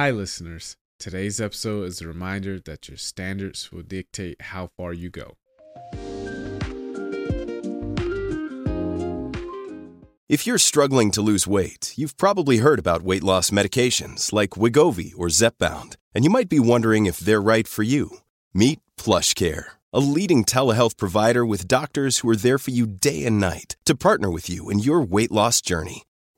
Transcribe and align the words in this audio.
Hi, 0.00 0.10
listeners. 0.10 0.78
Today's 0.98 1.42
episode 1.42 1.82
is 1.82 2.00
a 2.00 2.08
reminder 2.08 2.58
that 2.58 2.88
your 2.88 2.96
standards 2.96 3.70
will 3.70 3.82
dictate 3.82 4.40
how 4.40 4.70
far 4.74 4.94
you 4.94 5.10
go. 5.10 5.36
If 10.26 10.46
you're 10.46 10.56
struggling 10.56 11.10
to 11.10 11.20
lose 11.20 11.46
weight, 11.46 11.92
you've 11.96 12.16
probably 12.16 12.56
heard 12.64 12.78
about 12.78 13.02
weight 13.02 13.22
loss 13.22 13.50
medications 13.50 14.32
like 14.32 14.56
Wegovy 14.62 15.12
or 15.18 15.26
Zepbound, 15.26 15.96
and 16.14 16.24
you 16.24 16.30
might 16.30 16.48
be 16.48 16.58
wondering 16.58 17.04
if 17.04 17.18
they're 17.18 17.42
right 17.42 17.68
for 17.68 17.82
you. 17.82 18.20
Meet 18.54 18.80
PlushCare, 18.96 19.64
a 19.92 20.00
leading 20.00 20.46
telehealth 20.46 20.96
provider 20.96 21.44
with 21.44 21.68
doctors 21.68 22.20
who 22.20 22.30
are 22.30 22.36
there 22.36 22.56
for 22.56 22.70
you 22.70 22.86
day 22.86 23.26
and 23.26 23.38
night 23.38 23.76
to 23.84 23.94
partner 23.94 24.30
with 24.30 24.48
you 24.48 24.70
in 24.70 24.78
your 24.78 25.02
weight 25.02 25.30
loss 25.30 25.60
journey. 25.60 26.04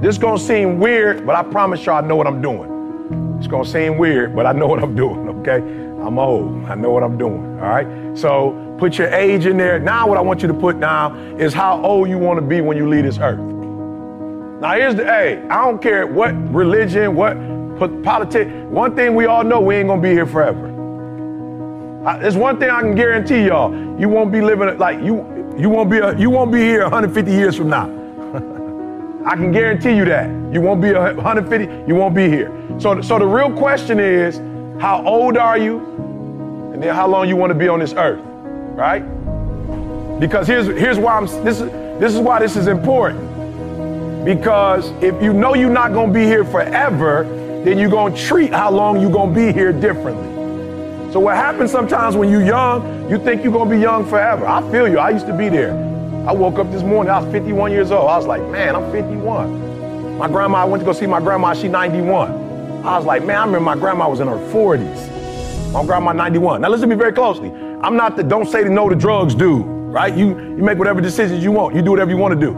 This 0.00 0.16
gonna 0.16 0.38
seem 0.38 0.78
weird, 0.80 1.26
but 1.26 1.36
I 1.36 1.42
promise 1.42 1.84
y'all 1.84 2.02
I 2.02 2.06
know 2.06 2.16
what 2.16 2.26
I'm 2.26 2.40
doing. 2.40 3.36
It's 3.38 3.46
gonna 3.46 3.66
seem 3.66 3.98
weird, 3.98 4.34
but 4.34 4.46
I 4.46 4.52
know 4.52 4.66
what 4.66 4.82
I'm 4.82 4.96
doing, 5.04 5.28
okay? 5.40 5.58
I'm 5.58 6.18
old. 6.18 6.64
I 6.64 6.74
know 6.74 6.90
what 6.90 7.02
I'm 7.02 7.18
doing, 7.18 7.60
all 7.60 7.68
right? 7.68 8.16
So 8.16 8.76
put 8.78 8.96
your 8.96 9.08
age 9.08 9.44
in 9.44 9.58
there. 9.58 9.78
Now 9.78 10.08
what 10.08 10.16
I 10.16 10.22
want 10.22 10.40
you 10.40 10.48
to 10.48 10.54
put 10.54 10.76
now 10.76 11.14
is 11.36 11.52
how 11.52 11.84
old 11.84 12.08
you 12.08 12.16
want 12.16 12.40
to 12.40 12.46
be 12.46 12.62
when 12.62 12.78
you 12.78 12.88
leave 12.88 13.04
this 13.04 13.18
earth. 13.18 13.38
Now 14.62 14.72
here's 14.72 14.94
the 14.94 15.04
hey, 15.04 15.46
I 15.50 15.66
don't 15.66 15.82
care 15.82 16.06
what 16.06 16.32
religion, 16.50 17.14
what 17.14 17.36
politics. 18.02 18.50
One 18.70 18.96
thing 18.96 19.14
we 19.14 19.26
all 19.26 19.44
know, 19.44 19.60
we 19.60 19.76
ain't 19.76 19.88
gonna 19.88 20.00
be 20.00 20.12
here 20.12 20.26
forever. 20.26 20.68
I, 22.06 22.18
there's 22.18 22.38
one 22.38 22.58
thing 22.58 22.70
I 22.70 22.80
can 22.80 22.94
guarantee 22.94 23.44
y'all: 23.44 23.70
you 24.00 24.08
won't 24.08 24.32
be 24.32 24.40
living 24.40 24.78
like 24.78 25.02
you. 25.02 25.26
You 25.58 25.68
won't 25.68 25.90
be 25.90 25.98
a, 25.98 26.16
you 26.16 26.30
won't 26.30 26.50
be 26.50 26.60
here 26.60 26.84
150 26.84 27.30
years 27.30 27.54
from 27.54 27.68
now. 27.68 27.99
I 29.24 29.36
can 29.36 29.52
guarantee 29.52 29.94
you 29.94 30.04
that. 30.06 30.28
You 30.52 30.60
won't 30.60 30.80
be 30.80 30.92
150, 30.92 31.86
you 31.86 31.94
won't 31.94 32.14
be 32.14 32.28
here. 32.28 32.50
So, 32.78 33.02
so 33.02 33.18
the 33.18 33.26
real 33.26 33.52
question 33.52 34.00
is, 34.00 34.38
how 34.80 35.04
old 35.06 35.36
are 35.36 35.58
you? 35.58 35.78
And 36.72 36.82
then 36.82 36.94
how 36.94 37.06
long 37.06 37.28
you 37.28 37.36
want 37.36 37.50
to 37.50 37.58
be 37.58 37.68
on 37.68 37.80
this 37.80 37.92
earth, 37.92 38.20
right? 38.74 39.00
Because 40.18 40.46
here's, 40.46 40.66
here's 40.66 40.98
why 40.98 41.16
I'm, 41.16 41.26
this 41.44 41.60
is, 41.60 41.70
this 42.00 42.14
is 42.14 42.18
why 42.18 42.38
this 42.38 42.56
is 42.56 42.66
important. 42.66 44.24
Because 44.24 44.90
if 45.02 45.22
you 45.22 45.34
know 45.34 45.54
you're 45.54 45.68
not 45.68 45.92
going 45.92 46.08
to 46.08 46.18
be 46.18 46.24
here 46.24 46.44
forever, 46.44 47.24
then 47.64 47.78
you're 47.78 47.90
going 47.90 48.14
to 48.14 48.20
treat 48.20 48.52
how 48.52 48.70
long 48.70 49.00
you're 49.00 49.12
going 49.12 49.34
to 49.34 49.46
be 49.46 49.52
here 49.52 49.72
differently. 49.72 50.28
So 51.12 51.20
what 51.20 51.36
happens 51.36 51.70
sometimes 51.70 52.16
when 52.16 52.30
you're 52.30 52.44
young, 52.44 53.10
you 53.10 53.18
think 53.18 53.42
you're 53.42 53.52
going 53.52 53.68
to 53.68 53.74
be 53.74 53.82
young 53.82 54.08
forever. 54.08 54.46
I 54.46 54.62
feel 54.70 54.88
you. 54.88 54.98
I 54.98 55.10
used 55.10 55.26
to 55.26 55.36
be 55.36 55.48
there. 55.48 55.89
I 56.26 56.32
woke 56.32 56.58
up 56.58 56.70
this 56.70 56.82
morning, 56.82 57.10
I 57.10 57.18
was 57.18 57.32
51 57.32 57.72
years 57.72 57.90
old. 57.90 58.10
I 58.10 58.16
was 58.18 58.26
like, 58.26 58.42
man, 58.50 58.76
I'm 58.76 58.92
51. 58.92 60.18
My 60.18 60.28
grandma, 60.28 60.58
I 60.58 60.64
went 60.64 60.82
to 60.82 60.84
go 60.84 60.92
see 60.92 61.06
my 61.06 61.18
grandma, 61.18 61.54
she 61.54 61.66
91. 61.66 62.30
I 62.84 62.98
was 62.98 63.06
like, 63.06 63.24
man, 63.24 63.36
I 63.36 63.44
remember 63.46 63.60
my 63.60 63.74
grandma 63.74 64.06
was 64.08 64.20
in 64.20 64.28
her 64.28 64.36
40s. 64.52 65.72
My 65.72 65.84
grandma 65.84 66.12
91. 66.12 66.60
Now 66.60 66.68
listen 66.68 66.90
to 66.90 66.94
me 66.94 66.98
very 66.98 67.12
closely. 67.12 67.48
I'm 67.82 67.96
not 67.96 68.16
the 68.16 68.22
don't 68.22 68.46
say 68.46 68.62
the 68.62 68.68
no 68.68 68.90
to 68.90 68.94
drugs 68.94 69.34
dude, 69.34 69.64
right? 69.64 70.14
You 70.14 70.28
you 70.28 70.62
make 70.62 70.76
whatever 70.76 71.00
decisions 71.00 71.42
you 71.42 71.52
want. 71.52 71.74
You 71.74 71.80
do 71.80 71.90
whatever 71.90 72.10
you 72.10 72.18
want 72.18 72.38
to 72.38 72.40
do. 72.40 72.54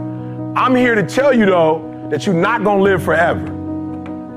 I'm 0.57 0.75
here 0.75 0.93
to 0.95 1.03
tell 1.03 1.33
you 1.33 1.45
though 1.45 2.07
that 2.11 2.25
you're 2.25 2.35
not 2.35 2.65
gonna 2.65 2.81
live 2.81 3.01
forever. 3.01 3.45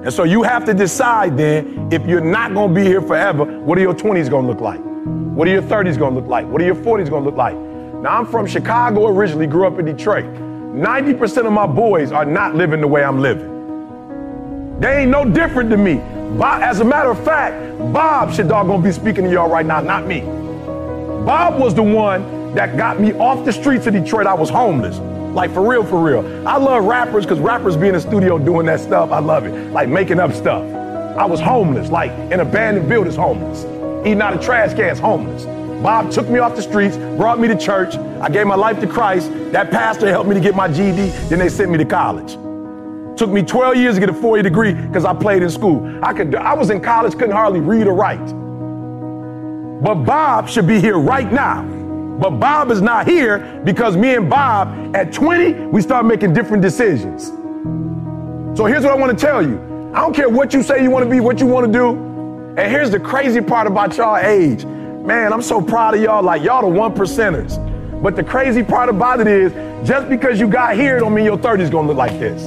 And 0.05 0.12
so 0.12 0.23
you 0.23 0.45
have 0.45 0.65
to 0.67 0.75
decide 0.75 1.37
then 1.37 1.89
if 1.93 2.06
you're 2.06 2.21
not 2.21 2.55
gonna 2.55 2.73
be 2.73 2.84
here 2.84 3.03
forever, 3.03 3.45
what 3.45 3.77
are 3.77 3.81
your 3.81 3.95
20s 3.95 4.31
gonna 4.31 4.47
look 4.47 4.61
like? 4.61 4.81
What 4.81 5.49
are 5.49 5.50
your 5.50 5.62
30s 5.62 5.99
gonna 5.99 6.15
look 6.15 6.27
like? 6.27 6.47
What 6.47 6.62
are 6.62 6.65
your 6.65 6.77
40s 6.77 7.11
gonna 7.11 7.25
look 7.25 7.37
like? 7.37 7.56
Now, 8.03 8.19
I'm 8.19 8.27
from 8.27 8.47
Chicago 8.47 9.09
originally, 9.09 9.47
grew 9.47 9.67
up 9.67 9.79
in 9.79 9.87
Detroit. 9.87 10.25
90% 10.25 11.47
of 11.47 11.53
my 11.53 11.67
boys 11.67 12.12
are 12.12 12.25
not 12.25 12.55
living 12.55 12.81
the 12.81 12.87
way 12.87 13.03
I'm 13.03 13.21
living. 13.21 14.79
They 14.79 15.03
ain't 15.03 15.11
no 15.11 15.25
different 15.25 15.71
than 15.71 15.83
me. 15.83 15.95
Bob, 16.39 16.62
as 16.62 16.81
a 16.81 16.85
matter 16.85 17.11
of 17.11 17.25
fact, 17.25 17.79
Bob 17.93 18.35
should 18.35 18.49
doggone 18.49 18.83
be 18.83 18.93
speaking 18.93 19.25
to 19.25 19.31
y'all 19.31 19.49
right 19.49 19.65
now, 19.65 19.81
not 19.81 20.06
me. 20.06 20.21
Bob 20.21 21.59
was 21.59 21.75
the 21.75 21.83
one 21.83 22.55
that 22.55 22.77
got 22.77 23.01
me 23.01 23.15
off 23.15 23.45
the 23.47 23.53
streets 23.53 23.87
of 23.87 23.95
Detroit. 23.95 24.27
I 24.27 24.35
was 24.35 24.51
homeless. 24.51 24.99
Like 25.35 25.53
for 25.53 25.67
real, 25.67 25.83
for 25.83 26.03
real. 26.03 26.47
I 26.47 26.59
love 26.59 26.85
rappers 26.85 27.25
because 27.25 27.39
rappers 27.39 27.77
be 27.77 27.89
in 27.89 27.95
the 27.95 28.01
studio 28.01 28.39
doing 28.39 28.67
that 28.67 28.81
stuff. 28.81 29.11
I 29.11 29.19
love 29.19 29.47
it. 29.47 29.53
Like 29.73 29.89
making 29.89 30.21
up 30.21 30.33
stuff. 30.33 30.62
I 31.17 31.25
was 31.25 31.41
homeless, 31.41 31.91
like 31.91 32.11
in 32.31 32.41
abandoned 32.41 32.89
buildings, 32.89 33.17
homeless. 33.17 33.65
Eating 34.06 34.21
out 34.21 34.35
of 34.35 34.43
trash 34.43 34.75
cans, 34.75 34.99
homeless. 34.99 35.45
Bob 35.87 36.11
took 36.11 36.29
me 36.29 36.41
off 36.41 36.57
the 36.57 36.63
streets, 36.63 36.97
brought 36.97 37.39
me 37.39 37.47
to 37.47 37.57
church. 37.57 37.95
I 37.95 38.29
gave 38.29 38.45
my 38.45 38.57
life 38.57 38.81
to 38.81 38.89
Christ. 38.89 39.31
That 39.53 39.71
pastor 39.71 40.09
helped 40.09 40.29
me 40.29 40.35
to 40.35 40.41
get 40.41 40.57
my 40.57 40.67
GED. 40.67 41.11
Then 41.29 41.39
they 41.39 41.49
sent 41.49 41.71
me 41.71 41.79
to 41.79 41.85
college. 41.85 42.33
Took 43.17 43.31
me 43.31 43.45
12 43.45 43.77
years 43.77 43.95
to 43.95 44.01
get 44.01 44.09
a 44.09 44.13
four-year 44.13 44.43
degree 44.43 44.75
because 44.75 45.05
I 45.05 45.15
played 45.15 45.45
in 45.45 45.49
school. 45.49 46.01
I 46.03 46.13
could. 46.13 46.35
I 46.35 46.55
was 46.55 46.71
in 46.71 46.81
college, 46.81 47.13
couldn't 47.13 47.31
hardly 47.31 47.61
read 47.61 47.87
or 47.87 47.95
write. 47.95 48.27
But 49.81 50.03
Bob 50.03 50.49
should 50.49 50.67
be 50.67 50.81
here 50.81 50.99
right 50.99 51.31
now. 51.31 51.63
But 52.21 52.31
Bob 52.41 52.73
is 52.73 52.83
not 52.83 53.07
here 53.07 53.63
because 53.65 53.97
me 53.97 54.17
and 54.17 54.29
Bob 54.29 54.97
at 54.97 55.13
20, 55.13 55.67
we 55.67 55.81
start 55.83 56.05
making 56.05 56.35
different 56.35 56.65
decisions. 56.65 57.27
So 58.59 58.65
here's 58.65 58.83
what 58.83 58.91
I 58.91 58.97
want 58.97 59.17
to 59.17 59.25
tell 59.25 59.41
you. 59.41 59.93
I 59.95 60.01
don't 60.01 60.17
care 60.17 60.29
what 60.29 60.53
you 60.53 60.65
say 60.65 60.83
you 60.83 60.91
want 60.91 61.05
to 61.05 61.09
be, 61.09 61.21
what 61.21 61.39
you 61.39 61.47
want 61.47 61.65
to 61.65 61.73
do. 61.73 61.91
And 62.61 62.73
here's 62.73 62.91
the 62.91 62.99
crazy 62.99 63.41
part 63.41 63.69
about 63.69 63.97
y'all 63.97 64.17
age. 64.17 64.67
Man, 65.06 65.33
I'm 65.33 65.41
so 65.41 65.62
proud 65.62 65.94
of 65.94 66.03
y'all. 66.03 66.21
Like, 66.21 66.43
y'all 66.43 66.62
the 66.62 66.67
one 66.67 66.93
percenters. 66.93 67.62
But 68.03 68.17
the 68.17 68.25
crazy 68.25 68.65
part 68.65 68.89
about 68.89 69.21
it 69.21 69.28
is, 69.28 69.53
just 69.87 70.09
because 70.09 70.41
you 70.41 70.49
got 70.49 70.75
here 70.75 70.99
don't 70.99 71.15
mean 71.15 71.25
your 71.25 71.39
30's 71.39 71.71
gonna 71.71 71.87
look 71.87 71.97
like 71.97 72.19
this. 72.19 72.47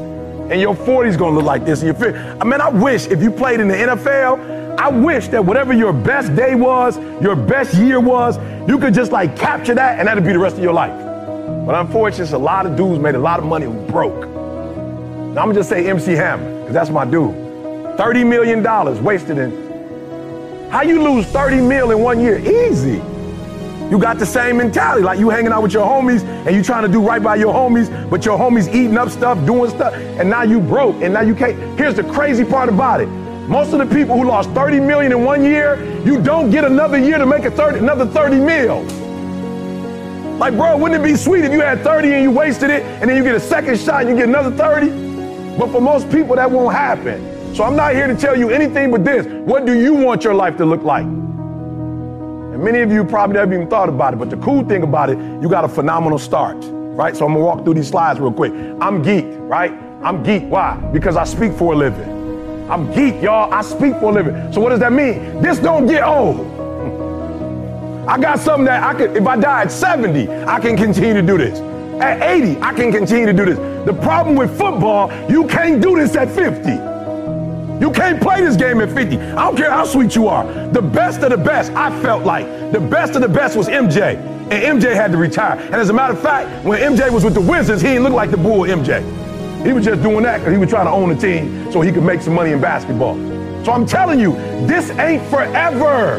And 0.52 0.60
your 0.60 0.76
40's 0.76 1.16
gonna 1.16 1.38
look 1.38 1.46
like 1.46 1.64
this. 1.64 1.82
And 1.82 1.88
your 1.88 1.96
50. 1.96 2.20
I 2.20 2.44
mean, 2.44 2.60
I 2.60 2.68
wish 2.68 3.08
if 3.08 3.24
you 3.24 3.32
played 3.32 3.62
in 3.62 3.70
the 3.70 3.76
NFL, 3.76 4.78
I 4.78 4.90
wish 4.90 5.30
that 5.30 5.46
whatever 5.46 5.72
your 5.72 5.94
best 5.94 6.36
day 6.36 6.54
was, 6.54 6.98
your 7.22 7.38
best 7.38 7.76
year 7.76 8.02
was, 8.02 8.38
you 8.68 8.78
could 8.78 8.94
just 8.94 9.14
like 9.14 9.38
capture 9.38 9.76
that 9.76 9.98
and 9.98 10.10
that'd 10.10 10.26
be 10.26 10.34
the 10.34 10.40
rest 10.40 10.58
of 10.58 10.64
your 10.64 10.74
life. 10.74 10.98
But 11.66 11.76
unfortunately, 11.76 12.34
a 12.34 12.40
lot 12.40 12.66
of 12.66 12.76
dudes 12.76 13.00
made 13.00 13.16
a 13.16 13.20
lot 13.20 13.40
of 13.40 13.46
money 13.46 13.68
who 13.68 13.74
broke. 13.88 14.28
Now 14.28 15.44
I'm 15.44 15.48
gonna 15.48 15.54
just 15.54 15.70
say 15.70 15.88
MC 15.90 16.12
Hammer, 16.12 16.60
because 16.60 16.74
that's 16.74 16.90
my 16.90 17.06
dude. 17.06 17.34
$30 17.98 18.28
million 18.28 19.04
wasted 19.04 19.38
in 19.38 19.69
how 20.70 20.84
you 20.84 21.02
lose 21.02 21.26
30 21.26 21.62
mil 21.62 21.92
in 21.92 22.00
one 22.00 22.20
year? 22.20 22.38
Easy. 22.40 23.02
You 23.90 23.98
got 23.98 24.20
the 24.20 24.26
same 24.26 24.58
mentality, 24.58 25.04
like 25.04 25.18
you 25.18 25.32
hanging 25.32 25.52
out 25.52 25.64
with 25.64 25.74
your 25.74 25.88
homies 25.88 26.24
and 26.24 26.56
you 26.56 26.62
trying 26.62 26.84
to 26.84 26.88
do 26.88 27.02
right 27.02 27.24
by 27.24 27.38
your 27.38 27.52
homies, 27.52 27.90
but 28.08 28.24
your 28.24 28.38
homies 28.38 28.68
eating 28.68 28.98
up 28.98 29.10
stuff, 29.10 29.44
doing 29.48 29.72
stuff, 29.72 29.96
and 29.96 30.30
now 30.30 30.44
you 30.44 30.60
broke 30.60 31.02
and 31.02 31.12
now 31.12 31.22
you 31.22 31.34
can't. 31.34 31.58
Here's 31.76 31.96
the 31.96 32.04
crazy 32.04 32.46
part 32.46 32.70
about 32.70 33.02
it. 33.02 33.08
Most 33.48 33.74
of 33.74 33.80
the 33.80 33.88
people 33.88 34.16
who 34.16 34.26
lost 34.26 34.52
30 34.52 34.80
million 34.80 35.12
in 35.12 35.26
one 35.26 35.44
year, 35.44 35.84
you 36.06 36.22
don't 36.22 36.52
get 36.52 36.64
another 36.64 37.00
year 37.00 37.18
to 37.18 37.26
make 37.26 37.46
a 37.46 37.52
30, 37.52 37.80
another 37.80 38.06
30 38.06 38.40
mil. 38.40 38.84
Like, 40.38 40.54
bro, 40.54 40.78
wouldn't 40.78 41.02
it 41.02 41.04
be 41.04 41.16
sweet 41.16 41.44
if 41.44 41.52
you 41.52 41.62
had 41.62 41.82
30 41.82 42.14
and 42.14 42.24
you 42.24 42.32
wasted 42.32 42.70
it, 42.70 42.84
and 42.84 43.10
then 43.10 43.18
you 43.18 43.24
get 43.24 43.34
a 43.34 43.40
second 43.40 43.80
shot 43.80 44.02
and 44.02 44.10
you 44.12 44.16
get 44.16 44.30
another 44.30 44.56
30? 44.56 45.58
But 45.58 45.72
for 45.72 45.82
most 45.82 46.12
people, 46.12 46.36
that 46.36 46.52
won't 46.52 46.76
happen. 46.76 47.39
So 47.56 47.64
I'm 47.64 47.76
not 47.76 47.94
here 47.94 48.08
to 48.08 48.16
tell 48.16 48.38
you 48.38 48.50
anything 48.50 48.92
but 48.92 49.04
this. 49.04 49.26
What 49.26 49.66
do 49.66 49.74
you 49.80 49.94
want 49.94 50.24
your 50.24 50.34
life 50.34 50.56
to 50.58 50.66
look 50.66 50.84
like? 50.84 51.04
And 51.04 52.64
many 52.64 52.80
of 52.80 52.92
you 52.92 53.04
probably 53.04 53.36
never 53.36 53.54
even 53.54 53.68
thought 53.68 53.90
about 53.90 54.14
it, 54.14 54.18
but 54.18 54.30
the 54.30 54.38
cool 54.38 54.64
thing 54.64 54.84
about 54.84 55.10
it, 55.10 55.18
you 55.42 55.50
got 55.50 55.66
a 55.66 55.68
phenomenal 55.68 56.20
start, 56.20 56.58
right? 56.62 57.16
So 57.16 57.26
I'm 57.26 57.34
gonna 57.34 57.44
walk 57.44 57.64
through 57.64 57.74
these 57.76 57.90
slides 57.90 58.20
real 58.20 58.32
quick. 58.32 58.54
I'm 58.80 59.02
geek, 59.02 59.26
right? 59.30 59.74
I'm 60.02 60.24
geek. 60.24 60.44
Why? 60.44 60.78
Because 60.94 61.18
I 61.18 61.26
speak 61.26 61.54
for 61.54 61.74
a 61.74 61.76
living. 61.76 62.70
I'm 62.70 62.92
geek, 62.94 63.22
y'all. 63.22 63.54
I 63.54 63.62
speak 63.62 63.94
for 63.96 64.12
a 64.12 64.14
living. 64.14 64.54
So 64.54 64.62
what 64.62 64.70
does 64.70 64.80
that 64.80 64.94
mean? 64.94 65.42
This 65.42 65.60
don't 65.60 65.88
get 65.88 66.04
old. 66.04 66.40
I 68.08 68.18
got 68.18 68.40
something 68.40 68.66
that 68.66 68.84
I 68.84 68.94
could, 68.94 69.18
if 69.18 69.28
I 69.28 69.36
die 69.36 69.64
at 69.64 69.72
70, 69.72 70.30
I 70.46 70.60
can 70.60 70.78
continue 70.78 71.14
to 71.14 71.22
do 71.22 71.38
this. 71.38 71.60
At 72.00 72.22
80, 72.22 72.62
I 72.62 72.74
can 72.74 72.92
continue 72.92 73.26
to 73.26 73.34
do 73.34 73.46
this. 73.46 73.58
The 73.86 73.94
problem 73.94 74.36
with 74.36 74.58
football, 74.58 75.12
you 75.30 75.46
can't 75.48 75.82
do 75.82 75.96
this 75.98 76.16
at 76.16 76.30
50. 76.30 76.99
You 77.80 77.92
can't 77.92 78.22
play 78.22 78.42
this 78.42 78.58
game 78.58 78.82
at 78.82 78.92
50. 78.92 79.18
I 79.18 79.36
don't 79.36 79.56
care 79.56 79.72
how 79.72 79.86
sweet 79.86 80.14
you 80.14 80.28
are. 80.28 80.46
The 80.68 80.82
best 80.82 81.22
of 81.22 81.30
the 81.30 81.38
best, 81.38 81.72
I 81.72 81.98
felt 82.02 82.26
like, 82.26 82.46
the 82.74 82.80
best 82.80 83.16
of 83.16 83.22
the 83.22 83.30
best 83.30 83.56
was 83.56 83.70
MJ. 83.70 84.18
And 84.52 84.82
MJ 84.82 84.94
had 84.94 85.12
to 85.14 85.18
retire. 85.18 85.58
And 85.58 85.76
as 85.76 85.90
a 85.90 85.94
matter 85.94 86.14
of 86.14 86.22
fact, 86.22 86.66
when 86.66 86.80
MJ 86.82 87.10
was 87.10 87.24
with 87.24 87.36
the 87.36 87.42
Wizards, 87.42 87.82
he 87.82 87.88
didn't 87.88 88.04
look 88.04 88.14
like 88.14 88.32
the 88.32 88.38
bull 88.38 88.64
MJ. 88.64 89.02
He 89.66 89.72
was 89.72 89.86
just 89.86 90.02
doing 90.02 90.24
that 90.24 90.40
because 90.40 90.52
he 90.52 90.58
was 90.58 90.70
trying 90.70 90.88
to 90.88 90.92
own 90.92 91.12
a 91.12 91.16
team 91.16 91.72
so 91.72 91.80
he 91.80 91.92
could 91.92 92.04
make 92.04 92.22
some 92.22 92.34
money 92.34 92.52
in 92.52 92.60
basketball. 92.60 93.16
So 93.64 93.72
I'm 93.72 93.86
telling 93.86 94.20
you, 94.20 94.34
this 94.68 94.90
ain't 94.92 95.24
forever. 95.30 96.16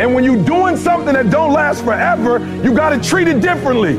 And 0.00 0.14
when 0.14 0.24
you're 0.24 0.42
doing 0.44 0.76
something 0.76 1.12
that 1.14 1.30
don't 1.30 1.52
last 1.52 1.84
forever, 1.84 2.38
you 2.64 2.74
got 2.74 2.90
to 2.90 3.08
treat 3.08 3.28
it 3.28 3.40
differently. 3.40 3.94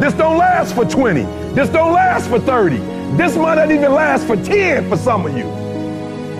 This 0.00 0.14
don't 0.14 0.38
last 0.38 0.74
for 0.74 0.84
20. 0.84 1.22
This 1.54 1.68
don't 1.68 1.92
last 1.92 2.28
for 2.28 2.40
30. 2.40 2.78
This 3.16 3.36
might 3.36 3.56
not 3.56 3.70
even 3.70 3.92
last 3.92 4.26
for 4.26 4.36
10 4.36 4.88
for 4.88 4.96
some 4.96 5.26
of 5.26 5.36
you. 5.36 5.65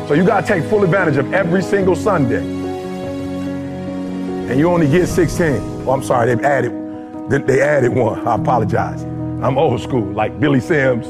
So 0.07 0.15
you 0.15 0.25
got 0.25 0.43
to 0.43 0.47
take 0.47 0.63
full 0.71 0.85
advantage 0.85 1.17
of 1.17 1.35
every 1.35 1.61
single 1.61 1.97
Sunday. 1.97 2.39
And 4.49 4.57
you 4.57 4.71
only 4.71 4.89
get 4.89 5.09
16. 5.09 5.85
Oh, 5.85 5.91
I'm 5.91 6.05
sorry, 6.05 6.33
they 6.33 6.45
added, 6.45 6.71
they 7.29 7.61
added 7.61 7.93
one. 7.93 8.25
I 8.25 8.37
apologize. 8.37 9.03
I'm 9.03 9.59
old 9.59 9.81
school, 9.81 10.05
like 10.13 10.39
Billy 10.39 10.61
Sims, 10.61 11.09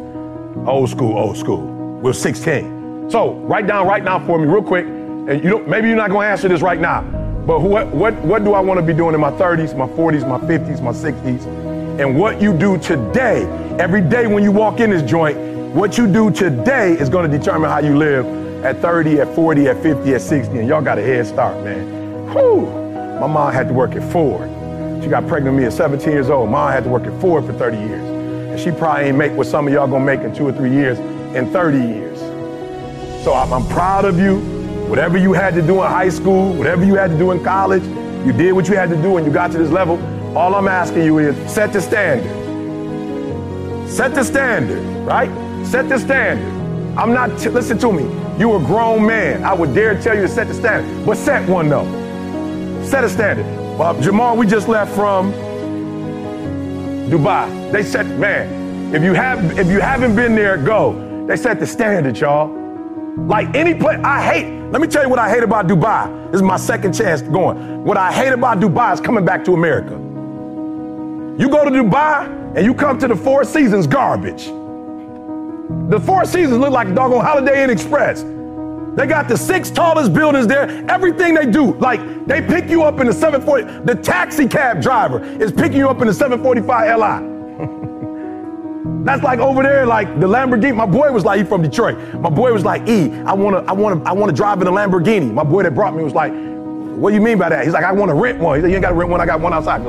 old 0.67 0.89
school, 0.89 1.19
old 1.19 1.37
school. 1.37 1.61
We're 2.01 2.15
16. 2.15 3.11
So 3.11 3.35
write 3.41 3.67
down 3.67 3.87
right 3.87 4.03
now 4.03 4.19
for 4.25 4.39
me 4.39 4.47
real 4.47 4.63
quick. 4.63 4.87
And 4.87 5.45
you 5.45 5.51
don't, 5.51 5.69
maybe 5.69 5.89
you're 5.89 5.97
not 5.99 6.09
going 6.09 6.25
to 6.25 6.31
answer 6.31 6.49
this 6.49 6.63
right 6.63 6.81
now. 6.81 7.03
But 7.47 7.61
what, 7.61 7.89
what, 7.89 8.15
what 8.25 8.45
do 8.45 8.55
I 8.55 8.61
want 8.61 8.81
to 8.81 8.87
be 8.87 8.95
doing 8.95 9.15
in 9.15 9.21
my 9.21 9.31
30s, 9.33 9.77
my 9.77 9.87
40s, 9.89 10.27
my 10.27 10.39
50s, 10.39 10.81
my 10.83 10.93
60s? 10.93 12.01
And 12.01 12.19
what 12.19 12.41
you 12.41 12.57
do 12.57 12.79
today, 12.79 13.45
every 13.79 14.01
day 14.01 14.27
when 14.27 14.43
you 14.43 14.53
walk 14.53 14.81
in 14.81 14.89
this 14.89 15.03
joint, 15.03 15.37
what 15.75 15.99
you 15.99 16.11
do 16.11 16.31
today 16.31 16.93
is 16.93 17.11
going 17.11 17.31
to 17.31 17.39
determine 17.39 17.69
how 17.69 17.81
you 17.81 17.95
live 17.95 18.46
at 18.65 18.81
30, 18.81 19.21
at 19.21 19.35
40, 19.35 19.69
at 19.69 19.83
50, 19.83 20.15
at 20.15 20.21
60. 20.21 20.59
And 20.59 20.69
y'all 20.69 20.83
got 20.83 20.99
a 20.99 21.03
head 21.03 21.27
start, 21.27 21.63
man. 21.65 21.87
Whew. 22.33 22.67
My 23.21 23.27
mom 23.27 23.53
had 23.53 23.69
to 23.69 23.75
work 23.75 23.95
at 23.95 24.13
Ford. 24.13 24.51
She 25.03 25.09
got 25.09 25.27
pregnant 25.27 25.55
with 25.55 25.63
me 25.63 25.67
at 25.67 25.73
17 25.73 26.11
years 26.11 26.31
old. 26.31 26.51
Mom 26.51 26.71
had 26.73 26.85
to 26.85 26.91
work 26.91 27.05
at 27.05 27.21
Ford 27.21 27.45
for 27.45 27.53
30 27.53 27.77
years. 27.77 28.03
And 28.51 28.61
she 28.61 28.71
probably 28.71 29.05
ain't 29.05 29.19
make 29.19 29.33
what 29.33 29.47
some 29.47 29.67
of 29.67 29.73
y'all 29.73 29.87
gonna 29.87 30.05
make 30.05 30.21
in 30.21 30.35
two 30.35 30.47
or 30.47 30.53
three 30.53 30.73
years 30.73 30.99
in 31.37 31.53
30 31.53 31.79
years. 31.79 32.19
So 33.23 33.35
I'm, 33.35 33.53
I'm 33.53 33.67
proud 33.69 34.05
of 34.05 34.19
you. 34.19 34.39
Whatever 34.89 35.19
you 35.19 35.33
had 35.33 35.55
to 35.55 35.63
do 35.63 35.83
in 35.83 35.89
high 35.89 36.09
school, 36.09 36.53
whatever 36.55 36.85
you 36.85 36.95
had 36.95 37.11
to 37.11 37.19
do 37.19 37.33
in 37.33 37.43
college, 37.43 37.83
you 38.27 38.33
did 38.33 38.53
what 38.53 38.69
you 38.69 38.75
had 38.75 38.89
to 38.89 38.97
do 38.97 39.17
and 39.17 39.27
you 39.27 39.33
got 39.33 39.53
to 39.53 39.59
this 39.59 39.71
level. 39.71 39.97
All 40.37 40.55
I'm 40.55 40.69
asking 40.69 41.05
you 41.05 41.19
is 41.19 41.37
set 41.51 41.73
the 41.73 41.81
standard. 41.81 42.31
Set 43.89 44.15
the 44.15 44.25
standard, 44.25 44.83
right? 45.07 45.31
Set 45.67 45.89
the 45.89 45.99
standard. 45.99 46.53
I'm 46.99 47.13
not, 47.13 47.39
t- 47.39 47.49
listen 47.49 47.79
to 47.79 47.93
me. 47.93 48.26
You 48.39 48.55
a 48.55 48.59
grown 48.59 49.07
man. 49.07 49.45
I 49.45 49.55
would 49.55 49.75
dare 49.75 50.01
tell 50.01 50.15
you 50.15 50.23
to 50.23 50.29
set 50.29 50.47
the 50.49 50.55
standard. 50.55 51.07
But 51.07 51.17
set 51.17 51.49
one 51.49 51.69
though. 51.69 51.87
Set 52.85 53.03
a 53.03 53.09
standard. 53.09 53.47
Well, 53.79 53.99
Jamal, 54.01 54.37
we 54.37 54.47
just 54.47 54.69
left 54.69 54.95
from 54.95 55.33
Dubai. 57.11 57.73
They 57.73 57.83
said, 57.83 58.19
man, 58.19 58.95
if 58.95 59.03
you 59.03 59.15
have 59.15 59.59
if 59.59 59.69
you 59.69 59.81
haven't 59.81 60.15
been 60.15 60.35
there, 60.35 60.57
go. 60.57 61.25
They 61.27 61.37
set 61.37 61.59
the 61.61 61.67
standard, 61.67 62.19
y'all. 62.19 62.49
Like 63.17 63.55
any 63.55 63.75
place, 63.75 63.99
I 64.05 64.23
hate. 64.23 64.71
Let 64.71 64.83
me 64.83 64.89
tell 64.89 65.03
you 65.03 65.09
what 65.09 65.19
I 65.19 65.31
hate 65.31 65.43
about 65.43 65.67
Dubai. 65.67 66.31
This 66.31 66.37
is 66.37 66.43
my 66.43 66.59
second 66.59 66.93
chance 66.93 67.23
going. 67.23 67.85
What 67.85 67.97
I 67.97 68.13
hate 68.13 68.33
about 68.33 68.61
Dubai 68.61 68.93
is 68.93 69.01
coming 69.01 69.25
back 69.25 69.45
to 69.47 69.55
America. 69.55 69.95
You 71.39 71.49
go 71.49 71.65
to 71.65 71.71
Dubai 71.71 72.55
and 72.55 72.65
you 72.65 72.75
come 72.75 72.99
to 72.99 73.09
the 73.09 73.17
Four 73.17 73.45
Seasons 73.45 73.87
garbage. 73.87 74.51
The 75.69 76.01
Four 76.01 76.25
Seasons 76.25 76.59
look 76.59 76.71
like 76.71 76.95
doggone 76.95 77.25
Holiday 77.25 77.65
Inn 77.65 77.71
Express. 77.71 78.25
They 78.97 79.07
got 79.07 79.29
the 79.29 79.37
six 79.37 79.71
tallest 79.71 80.15
buildings 80.15 80.47
there. 80.47 80.69
Everything 80.89 81.35
they 81.35 81.47
do, 81.47 81.75
like 81.75 82.27
they 82.27 82.41
pick 82.41 82.71
you 82.71 82.83
up 82.83 82.99
in 82.99 83.07
the 83.07 83.13
740. 83.13 83.85
The 83.85 83.95
taxi 84.01 84.49
cab 84.49 84.81
driver 84.81 85.23
is 85.23 85.53
picking 85.53 85.79
you 85.79 85.89
up 85.89 86.01
in 86.01 86.07
the 86.07 86.15
745 86.15 86.99
Li. 86.99 87.37
That's 89.05 89.23
like 89.23 89.39
over 89.39 89.63
there, 89.63 89.87
like 89.87 90.19
the 90.19 90.27
Lamborghini. 90.27 90.75
My 90.75 90.87
boy 90.87 91.13
was 91.13 91.25
like, 91.25 91.39
he 91.39 91.45
from 91.45 91.63
Detroit. 91.63 91.97
My 92.15 92.31
boy 92.31 92.53
was 92.53 92.65
like, 92.65 92.89
E, 92.89 93.13
I 93.21 93.35
wanna, 93.35 93.59
I 93.65 93.73
wanna, 93.73 94.03
I 94.05 94.13
wanna 94.13 94.33
drive 94.33 94.63
in 94.63 94.67
a 94.67 94.73
Lamborghini. 94.73 95.33
My 95.33 95.45
boy 95.45 95.63
that 95.65 95.75
brought 95.75 95.95
me 95.95 96.03
was 96.03 96.15
like, 96.15 96.33
what 96.33 97.11
do 97.11 97.17
you 97.17 97.21
mean 97.21 97.39
by 97.39 97.51
that? 97.51 97.65
He's 97.65 97.75
like, 97.75 97.85
I 97.85 97.93
wanna 97.93 98.15
rent 98.15 98.39
one. 98.39 98.57
He 98.57 98.63
said, 98.63 98.71
you 98.71 98.77
ain't 98.77 98.83
gotta 98.83 98.95
rent 98.95 99.11
one, 99.11 99.21
I 99.21 99.27
got 99.27 99.41
one 99.41 99.53
outside. 99.53 99.83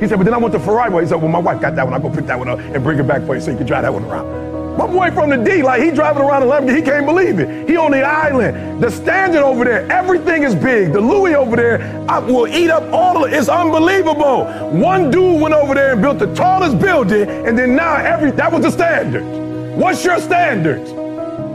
He 0.00 0.08
said, 0.08 0.18
but 0.18 0.24
then 0.24 0.34
I 0.34 0.38
want 0.38 0.52
the 0.52 0.60
Ferrari 0.60 0.90
one. 0.90 1.02
He 1.02 1.08
said, 1.08 1.16
well, 1.16 1.28
my 1.28 1.38
wife 1.38 1.60
got 1.60 1.74
that 1.76 1.84
one. 1.84 1.94
I'll 1.94 2.00
go 2.00 2.10
pick 2.10 2.26
that 2.26 2.38
one 2.38 2.48
up 2.48 2.60
and 2.60 2.82
bring 2.84 2.98
it 2.98 3.08
back 3.08 3.22
for 3.26 3.34
you 3.34 3.40
so 3.40 3.50
you 3.50 3.56
can 3.56 3.66
drive 3.66 3.82
that 3.82 3.92
one 3.92 4.04
around. 4.04 4.51
My 4.82 4.88
boy 4.88 5.14
from 5.14 5.30
the 5.30 5.36
D, 5.36 5.62
like 5.62 5.80
he 5.80 5.92
driving 5.92 6.22
around 6.22 6.42
in 6.42 6.48
Lamborghini, 6.48 6.74
he 6.74 6.82
can't 6.82 7.06
believe 7.06 7.38
it. 7.38 7.68
He 7.68 7.76
on 7.76 7.92
the 7.92 8.02
island. 8.02 8.82
The 8.82 8.90
standard 8.90 9.44
over 9.44 9.64
there, 9.64 9.88
everything 9.92 10.42
is 10.42 10.56
big. 10.56 10.92
The 10.92 11.00
Louis 11.00 11.36
over 11.36 11.54
there 11.54 12.04
I 12.10 12.18
will 12.18 12.48
eat 12.48 12.68
up 12.68 12.82
all 12.92 13.24
of 13.24 13.32
it. 13.32 13.36
It's 13.36 13.48
unbelievable. 13.48 14.44
One 14.72 15.08
dude 15.08 15.40
went 15.40 15.54
over 15.54 15.72
there 15.72 15.92
and 15.92 16.02
built 16.02 16.18
the 16.18 16.34
tallest 16.34 16.80
building, 16.80 17.28
and 17.28 17.56
then 17.56 17.76
now 17.76 17.94
every 17.94 18.32
that 18.32 18.50
was 18.50 18.62
the 18.62 18.72
standard. 18.72 19.22
What's 19.76 20.04
your 20.04 20.18
standard? 20.18 20.80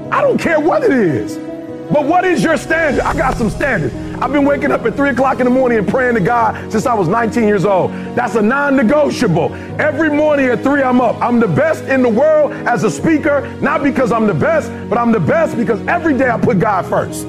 I 0.10 0.22
don't 0.22 0.40
care 0.40 0.62
what 0.62 0.84
it 0.84 0.92
is. 0.92 1.47
But 1.92 2.06
what 2.06 2.26
is 2.26 2.44
your 2.44 2.58
standard? 2.58 3.02
I 3.02 3.16
got 3.16 3.38
some 3.38 3.50
standards. 3.50 3.96
I've 4.22 4.34
been 4.34 4.44
waking 4.44 4.72
up 4.72 4.84
at 4.86 4.96
3 4.96 5.12
o'clock 5.12 5.40
in 5.40 5.46
the 5.46 5.50
morning 5.50 5.78
and 5.78 5.88
praying 5.88 6.16
to 6.16 6.20
God 6.20 6.72
since 6.72 6.86
I 6.86 6.94
was 6.94 7.08
19 7.08 7.44
years 7.46 7.64
old. 7.64 7.92
That's 8.14 8.36
a 8.36 8.42
non 8.42 8.76
negotiable. 8.76 9.54
Every 9.80 10.10
morning 10.10 10.48
at 10.48 10.64
3, 10.64 10.84
I'm 10.84 11.00
up. 11.00 11.16
I'm 11.22 11.40
the 11.40 11.48
best 11.48 11.86
in 11.86 12.02
the 12.02 12.10
world 12.10 12.52
as 12.52 12.84
a 12.84 12.92
speaker, 12.92 13.48
not 13.62 13.84
because 13.84 14.12
I'm 14.12 14.28
the 14.28 14.34
best, 14.34 14.70
but 14.90 14.98
I'm 14.98 15.14
the 15.14 15.20
best 15.20 15.56
because 15.56 15.80
every 15.88 16.18
day 16.18 16.30
I 16.30 16.38
put 16.38 16.60
God 16.60 16.86
first. 16.86 17.26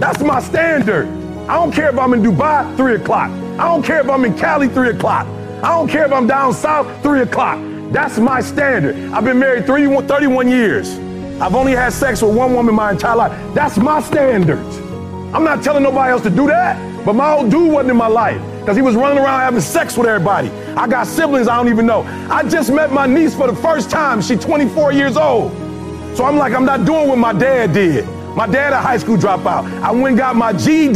That's 0.00 0.22
my 0.22 0.40
standard. 0.40 1.06
I 1.46 1.56
don't 1.56 1.72
care 1.72 1.90
if 1.90 1.98
I'm 1.98 2.14
in 2.14 2.22
Dubai, 2.22 2.76
3 2.78 2.94
o'clock. 2.94 3.30
I 3.58 3.64
don't 3.64 3.82
care 3.82 4.00
if 4.00 4.08
I'm 4.08 4.24
in 4.24 4.36
Cali, 4.38 4.68
3 4.68 4.90
o'clock. 4.90 5.26
I 5.62 5.68
don't 5.68 5.88
care 5.88 6.06
if 6.06 6.12
I'm 6.12 6.26
down 6.26 6.54
south, 6.54 7.02
3 7.02 7.22
o'clock. 7.22 7.58
That's 7.92 8.18
my 8.18 8.40
standard. 8.40 8.96
I've 9.12 9.24
been 9.24 9.38
married 9.38 9.66
31, 9.66 10.06
31 10.06 10.48
years. 10.48 11.07
I've 11.40 11.54
only 11.54 11.72
had 11.72 11.92
sex 11.92 12.20
with 12.20 12.34
one 12.34 12.52
woman 12.52 12.74
my 12.74 12.90
entire 12.90 13.16
life. 13.16 13.54
That's 13.54 13.78
my 13.78 14.00
standard. 14.02 14.58
I'm 15.32 15.44
not 15.44 15.62
telling 15.62 15.84
nobody 15.84 16.10
else 16.10 16.22
to 16.22 16.30
do 16.30 16.48
that, 16.48 17.04
but 17.04 17.12
my 17.12 17.32
old 17.32 17.50
dude 17.50 17.70
wasn't 17.72 17.90
in 17.92 17.96
my 17.96 18.08
life 18.08 18.40
because 18.60 18.76
he 18.76 18.82
was 18.82 18.96
running 18.96 19.18
around 19.18 19.40
having 19.40 19.60
sex 19.60 19.96
with 19.96 20.08
everybody. 20.08 20.48
I 20.76 20.88
got 20.88 21.06
siblings 21.06 21.46
I 21.46 21.56
don't 21.56 21.68
even 21.68 21.86
know. 21.86 22.02
I 22.28 22.48
just 22.48 22.72
met 22.72 22.92
my 22.92 23.06
niece 23.06 23.36
for 23.36 23.46
the 23.46 23.54
first 23.54 23.88
time. 23.88 24.20
She's 24.20 24.42
24 24.44 24.92
years 24.92 25.16
old. 25.16 25.52
So 26.16 26.24
I'm 26.24 26.38
like, 26.38 26.52
I'm 26.54 26.64
not 26.64 26.84
doing 26.84 27.08
what 27.08 27.18
my 27.18 27.32
dad 27.32 27.72
did. 27.72 28.04
My 28.38 28.46
dad 28.46 28.72
a 28.72 28.80
high 28.80 28.98
school 28.98 29.16
dropout. 29.16 29.68
I 29.82 29.90
went 29.90 30.16
got 30.16 30.36
my 30.36 30.52
GED, 30.52 30.94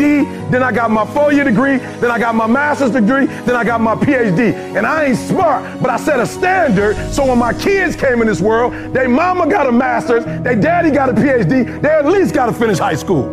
then 0.52 0.62
I 0.62 0.70
got 0.70 0.92
my 0.92 1.04
four-year 1.04 1.42
degree, 1.42 1.78
then 1.78 2.08
I 2.08 2.16
got 2.16 2.36
my 2.36 2.46
master's 2.46 2.92
degree, 2.92 3.26
then 3.26 3.56
I 3.56 3.64
got 3.64 3.80
my 3.80 3.96
PhD. 3.96 4.54
And 4.76 4.86
I 4.86 5.06
ain't 5.06 5.18
smart, 5.18 5.80
but 5.80 5.90
I 5.90 5.96
set 5.96 6.20
a 6.20 6.26
standard 6.26 6.94
so 7.12 7.26
when 7.26 7.38
my 7.38 7.52
kids 7.52 7.96
came 7.96 8.20
in 8.20 8.28
this 8.28 8.40
world, 8.40 8.72
they 8.94 9.08
mama 9.08 9.50
got 9.50 9.66
a 9.66 9.72
master's, 9.72 10.24
they 10.44 10.54
daddy 10.54 10.92
got 10.92 11.08
a 11.08 11.14
PhD, 11.14 11.82
they 11.82 11.88
at 11.88 12.06
least 12.06 12.32
got 12.32 12.46
to 12.46 12.52
finish 12.52 12.78
high 12.78 12.94
school. 12.94 13.26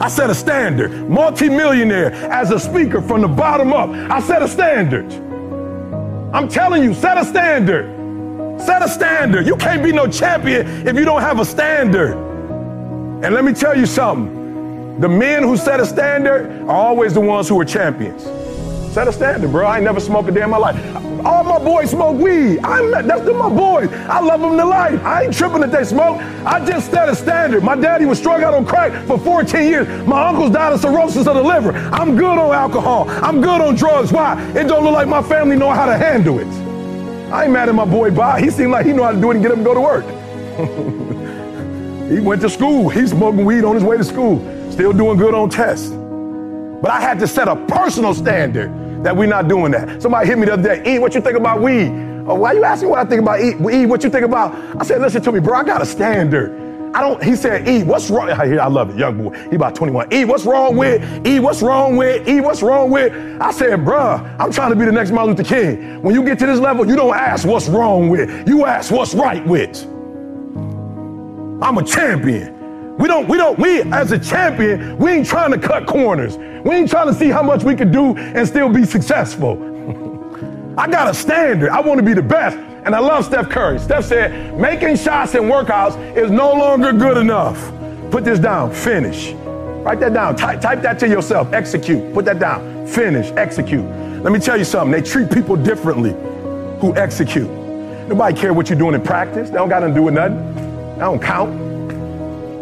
I 0.00 0.08
set 0.08 0.28
a 0.28 0.34
standard. 0.34 1.08
Multi-millionaire 1.08 2.12
as 2.12 2.50
a 2.50 2.58
speaker 2.58 3.00
from 3.00 3.20
the 3.20 3.28
bottom 3.28 3.72
up. 3.72 3.88
I 3.88 4.20
set 4.20 4.42
a 4.42 4.48
standard. 4.48 5.12
I'm 6.34 6.48
telling 6.48 6.82
you, 6.82 6.92
set 6.92 7.18
a 7.18 7.24
standard. 7.24 8.60
Set 8.60 8.82
a 8.82 8.88
standard. 8.88 9.46
You 9.46 9.54
can't 9.54 9.80
be 9.80 9.92
no 9.92 10.08
champion 10.08 10.88
if 10.88 10.96
you 10.96 11.04
don't 11.04 11.20
have 11.20 11.38
a 11.38 11.44
standard. 11.44 12.31
And 13.22 13.36
let 13.36 13.44
me 13.44 13.52
tell 13.52 13.78
you 13.78 13.86
something. 13.86 15.00
The 15.00 15.08
men 15.08 15.44
who 15.44 15.56
set 15.56 15.78
a 15.78 15.86
standard 15.86 16.50
are 16.62 16.74
always 16.74 17.14
the 17.14 17.20
ones 17.20 17.48
who 17.48 17.60
are 17.60 17.64
champions. 17.64 18.24
Set 18.92 19.06
a 19.06 19.12
standard, 19.12 19.52
bro. 19.52 19.64
I 19.64 19.76
ain't 19.76 19.84
never 19.84 20.00
smoked 20.00 20.28
a 20.28 20.32
day 20.32 20.42
in 20.42 20.50
my 20.50 20.56
life. 20.56 20.76
All 21.24 21.44
my 21.44 21.60
boys 21.60 21.90
smoke 21.90 22.18
weed. 22.18 22.58
I'm 22.64 22.90
not, 22.90 23.06
that's 23.06 23.22
my 23.22 23.48
boys. 23.48 23.92
I 23.92 24.18
love 24.18 24.40
them 24.40 24.56
to 24.56 24.64
life. 24.64 25.00
I 25.04 25.22
ain't 25.22 25.34
tripping 25.34 25.60
that 25.60 25.70
they 25.70 25.84
smoke. 25.84 26.16
I 26.44 26.64
just 26.66 26.90
set 26.90 27.08
a 27.08 27.14
standard. 27.14 27.62
My 27.62 27.76
daddy 27.76 28.06
was 28.06 28.18
strung 28.18 28.42
out 28.42 28.54
on 28.54 28.66
crack 28.66 29.06
for 29.06 29.16
14 29.16 29.68
years. 29.68 30.06
My 30.06 30.28
uncles 30.28 30.50
died 30.50 30.72
of 30.72 30.80
cirrhosis 30.80 31.28
of 31.28 31.36
the 31.36 31.42
liver. 31.44 31.70
I'm 31.92 32.16
good 32.16 32.24
on 32.38 32.52
alcohol. 32.52 33.08
I'm 33.08 33.40
good 33.40 33.60
on 33.60 33.76
drugs. 33.76 34.10
Why? 34.12 34.36
It 34.50 34.64
don't 34.64 34.82
look 34.82 34.94
like 34.94 35.06
my 35.06 35.22
family 35.22 35.54
know 35.54 35.70
how 35.70 35.86
to 35.86 35.96
handle 35.96 36.40
it. 36.40 36.48
I 37.32 37.44
ain't 37.44 37.52
mad 37.52 37.68
at 37.68 37.74
my 37.76 37.84
boy 37.84 38.10
Bob. 38.10 38.40
He 38.40 38.50
seemed 38.50 38.72
like 38.72 38.84
he 38.84 38.92
know 38.92 39.04
how 39.04 39.12
to 39.12 39.20
do 39.20 39.30
it 39.30 39.34
and 39.34 39.42
get 39.44 39.52
him 39.52 39.58
to 39.58 39.64
go 39.64 39.74
to 39.74 39.80
work. 39.80 41.12
He 42.12 42.20
went 42.20 42.42
to 42.42 42.50
school. 42.50 42.90
He's 42.90 43.10
smoking 43.10 43.46
weed 43.46 43.64
on 43.64 43.74
his 43.74 43.82
way 43.82 43.96
to 43.96 44.04
school, 44.04 44.38
still 44.70 44.92
doing 44.92 45.16
good 45.16 45.32
on 45.32 45.48
tests. 45.48 45.88
But 45.88 46.90
I 46.90 47.00
had 47.00 47.18
to 47.20 47.26
set 47.26 47.48
a 47.48 47.56
personal 47.66 48.12
standard 48.12 48.70
that 49.02 49.16
we're 49.16 49.26
not 49.26 49.48
doing 49.48 49.72
that. 49.72 50.02
Somebody 50.02 50.26
hit 50.26 50.36
me 50.36 50.44
the 50.44 50.52
other 50.52 50.62
day, 50.62 50.94
E, 50.94 50.98
what 50.98 51.14
you 51.14 51.22
think 51.22 51.38
about 51.38 51.62
weed? 51.62 51.88
Oh, 52.26 52.34
why 52.34 52.52
you 52.52 52.64
asking 52.64 52.90
what 52.90 52.98
I 52.98 53.08
think 53.08 53.22
about 53.22 53.40
E? 53.40 53.54
E, 53.72 53.86
what 53.86 54.04
you 54.04 54.10
think 54.10 54.26
about? 54.26 54.54
I 54.78 54.84
said, 54.84 55.00
listen 55.00 55.22
to 55.22 55.32
me, 55.32 55.40
bro, 55.40 55.54
I 55.54 55.64
got 55.64 55.80
a 55.80 55.86
standard. 55.86 56.60
I 56.94 57.00
don't, 57.00 57.22
he 57.24 57.34
said, 57.34 57.66
E, 57.66 57.82
what's 57.82 58.10
wrong? 58.10 58.28
I, 58.28 58.56
I 58.56 58.66
love 58.66 58.90
it, 58.90 58.98
young 58.98 59.16
boy. 59.16 59.48
He 59.48 59.56
about 59.56 59.74
21. 59.74 60.12
E, 60.12 60.26
what's 60.26 60.44
wrong 60.44 60.76
with? 60.76 61.26
E, 61.26 61.40
what's 61.40 61.62
wrong 61.62 61.96
with? 61.96 62.28
E, 62.28 62.42
what's 62.42 62.60
wrong 62.60 62.90
with? 62.90 63.40
I 63.40 63.52
said, 63.52 63.80
bruh, 63.80 64.36
I'm 64.38 64.52
trying 64.52 64.68
to 64.68 64.76
be 64.76 64.84
the 64.84 64.92
next 64.92 65.12
Martin 65.12 65.34
Luther 65.34 65.48
King. 65.48 66.02
When 66.02 66.14
you 66.14 66.22
get 66.22 66.38
to 66.40 66.46
this 66.46 66.60
level, 66.60 66.86
you 66.86 66.94
don't 66.94 67.14
ask 67.14 67.46
what's 67.46 67.68
wrong 67.68 68.10
with. 68.10 68.46
You 68.46 68.66
ask 68.66 68.90
what's 68.92 69.14
right 69.14 69.44
with. 69.46 69.88
I'm 71.62 71.78
a 71.78 71.84
champion. 71.84 72.96
We 72.98 73.06
don't, 73.06 73.28
we 73.28 73.38
don't, 73.38 73.56
we 73.58 73.82
as 73.92 74.10
a 74.10 74.18
champion, 74.18 74.98
we 74.98 75.12
ain't 75.12 75.26
trying 75.26 75.52
to 75.52 75.58
cut 75.58 75.86
corners. 75.86 76.36
We 76.36 76.74
ain't 76.74 76.90
trying 76.90 77.06
to 77.06 77.14
see 77.14 77.28
how 77.28 77.42
much 77.42 77.62
we 77.62 77.76
can 77.76 77.92
do 77.92 78.16
and 78.16 78.46
still 78.46 78.68
be 78.68 78.84
successful. 78.84 80.74
I 80.78 80.88
got 80.88 81.08
a 81.08 81.14
standard. 81.14 81.70
I 81.70 81.80
want 81.80 81.98
to 82.00 82.04
be 82.04 82.14
the 82.14 82.22
best. 82.22 82.56
And 82.84 82.96
I 82.96 82.98
love 82.98 83.24
Steph 83.24 83.48
Curry. 83.48 83.78
Steph 83.78 84.06
said, 84.06 84.58
making 84.58 84.96
shots 84.96 85.36
in 85.36 85.42
workouts 85.42 86.16
is 86.16 86.32
no 86.32 86.52
longer 86.52 86.92
good 86.92 87.16
enough. 87.16 87.72
Put 88.10 88.24
this 88.24 88.40
down. 88.40 88.72
Finish. 88.72 89.32
Write 89.32 90.00
that 90.00 90.12
down. 90.12 90.34
Type, 90.34 90.60
type 90.60 90.82
that 90.82 90.98
to 90.98 91.08
yourself. 91.08 91.52
Execute. 91.52 92.12
Put 92.12 92.24
that 92.24 92.40
down. 92.40 92.86
finish, 92.88 93.30
execute. 93.32 93.84
Let 94.22 94.32
me 94.32 94.40
tell 94.40 94.56
you 94.56 94.64
something. 94.64 94.90
They 94.90 95.08
treat 95.08 95.30
people 95.30 95.54
differently 95.56 96.10
who 96.80 96.94
execute. 96.96 97.48
Nobody 98.08 98.38
care 98.38 98.52
what 98.52 98.68
you're 98.68 98.78
doing 98.78 98.94
in 98.94 99.02
practice. 99.02 99.48
They 99.48 99.56
don't 99.56 99.68
got 99.68 99.80
to 99.80 99.94
do 99.94 100.02
with 100.02 100.14
nothing. 100.14 100.61
That 100.96 101.04
don't 101.06 101.22
count. 101.22 101.72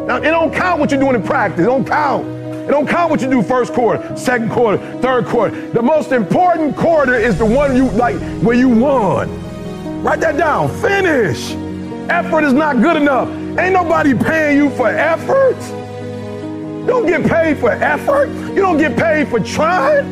Now, 0.07 0.17
it 0.17 0.31
don't 0.31 0.53
count 0.53 0.81
what 0.81 0.91
you're 0.91 1.01
doing 1.01 1.15
in 1.15 1.23
practice. 1.23 1.61
It 1.61 1.67
don't 1.67 1.87
count. 1.87 2.27
It 2.27 2.71
don't 2.71 2.89
count 2.89 3.11
what 3.11 3.21
you 3.21 3.31
do 3.31 3.43
first 3.43 3.73
quarter, 3.73 4.17
second 4.17 4.51
quarter, 4.51 4.79
third 5.01 5.27
quarter. 5.27 5.71
The 5.71 5.83
most 5.83 6.13
important 6.13 6.77
quarter 6.77 7.15
is 7.15 7.37
the 7.37 7.45
one 7.45 7.77
you 7.77 7.91
like 7.91 8.17
where 8.43 8.57
you 8.57 8.69
won. 8.69 9.29
Write 10.03 10.21
that 10.21 10.37
down. 10.37 10.69
Finish. 10.81 11.53
Effort 12.11 12.45
is 12.45 12.53
not 12.53 12.81
good 12.81 12.97
enough. 12.97 13.29
Ain't 13.59 13.73
nobody 13.73 14.15
paying 14.15 14.57
you 14.57 14.71
for 14.71 14.89
effort. 14.89 15.57
You 16.81 16.87
don't 16.87 17.07
get 17.07 17.29
paid 17.29 17.59
for 17.59 17.71
effort. 17.71 18.29
You 18.29 18.57
don't 18.57 18.79
get 18.79 18.97
paid 18.97 19.29
for 19.29 19.39
trying. 19.39 20.09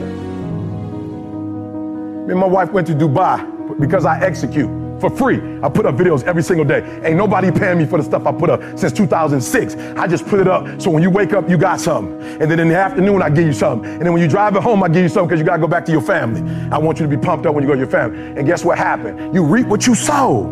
Me 2.27 2.33
and 2.33 2.41
my 2.41 2.47
wife 2.47 2.71
went 2.73 2.87
to 2.89 2.95
Dubai 2.95 3.81
because 3.81 4.05
I 4.05 4.21
execute 4.21 4.69
for 5.01 5.11
free. 5.11 5.41
I 5.63 5.69
put 5.69 5.87
up 5.87 5.97
videos 5.97 6.25
every 6.25 6.43
single 6.43 6.65
day. 6.65 6.81
Ain't 7.05 7.17
nobody 7.17 7.51
paying 7.51 7.79
me 7.79 7.87
for 7.87 7.99
the 7.99 8.05
stuff 8.05 8.27
I 8.27 8.33
put 8.33 8.51
up 8.51 8.61
since 8.79 8.93
2006. 8.93 9.77
I 9.97 10.07
just 10.07 10.27
put 10.27 10.41
it 10.41 10.49
up 10.49 10.81
so 10.81 10.91
when 10.91 11.03
you 11.03 11.11
wake 11.11 11.33
up, 11.33 11.49
you 11.49 11.57
got 11.57 11.81
something. 11.81 12.21
And 12.41 12.51
then 12.51 12.61
in 12.61 12.69
the 12.69 12.77
afternoon, 12.77 13.23
I 13.23 13.31
give 13.31 13.47
you 13.47 13.53
something. 13.53 13.91
And 13.91 14.03
then 14.03 14.13
when 14.13 14.23
you 14.23 14.29
drive 14.29 14.57
it 14.57 14.63
home, 14.63 14.83
I 14.83 14.89
give 14.89 15.03
you 15.03 15.09
something 15.09 15.29
because 15.29 15.41
you 15.41 15.47
got 15.47 15.57
to 15.57 15.63
go 15.63 15.69
back 15.69 15.85
to 15.87 15.93
your 15.93 16.03
family. 16.03 16.43
I 16.71 16.79
want 16.79 16.99
you 17.01 17.07
to 17.07 17.17
be 17.17 17.21
pumped 17.21 17.47
up 17.47 17.55
when 17.55 17.63
you 17.63 17.69
go 17.69 17.75
to 17.75 17.81
your 17.81 17.91
family. 17.91 18.19
And 18.39 18.47
guess 18.47 18.65
what 18.65 18.79
happened? 18.79 19.35
You 19.35 19.45
reap 19.45 19.67
what 19.67 19.87
you 19.87 19.95
sow. 19.95 20.43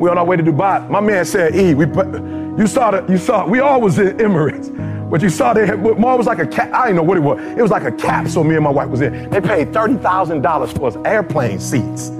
We 0.00 0.08
on 0.08 0.16
our 0.16 0.24
way 0.24 0.36
to 0.36 0.42
Dubai. 0.42 0.88
My 0.88 1.00
man 1.00 1.24
said, 1.24 1.56
E, 1.56 1.74
we 1.74 1.86
put, 1.86 2.06
you 2.06 2.66
saw 2.66 2.92
the, 2.92 3.04
you 3.10 3.18
saw, 3.18 3.46
we 3.46 3.60
all 3.60 3.80
was 3.80 3.98
in 3.98 4.16
Emirates. 4.18 4.74
But 5.10 5.22
you 5.22 5.30
saw 5.30 5.54
they 5.54 5.66
had, 5.66 5.80
more 5.80 6.16
was 6.16 6.26
like 6.26 6.38
a 6.38 6.46
cap, 6.46 6.72
I 6.72 6.86
didn't 6.86 6.96
know 6.96 7.02
what 7.02 7.16
it 7.16 7.20
was. 7.20 7.40
It 7.40 7.62
was 7.62 7.70
like 7.70 7.84
a 7.84 7.92
capsule 7.92 8.44
me 8.44 8.56
and 8.56 8.64
my 8.64 8.70
wife 8.70 8.88
was 8.88 9.00
in. 9.00 9.30
They 9.30 9.40
paid 9.40 9.72
$30,000 9.72 10.76
for 10.76 10.86
us 10.86 10.96
airplane 11.04 11.58
seats. 11.58 12.10